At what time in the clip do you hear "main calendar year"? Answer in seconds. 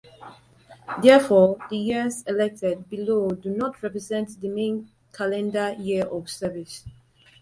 4.49-6.05